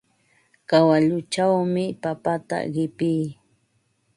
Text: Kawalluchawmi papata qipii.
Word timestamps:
Kawalluchawmi 0.69 1.83
papata 2.03 2.57
qipii. 2.73 3.25